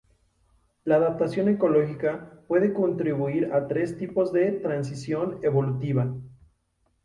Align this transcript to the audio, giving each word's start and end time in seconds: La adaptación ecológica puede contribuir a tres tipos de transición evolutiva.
La 0.83 0.95
adaptación 0.95 1.47
ecológica 1.47 2.41
puede 2.47 2.73
contribuir 2.73 3.53
a 3.53 3.67
tres 3.67 3.99
tipos 3.99 4.33
de 4.33 4.51
transición 4.53 5.37
evolutiva. 5.43 6.11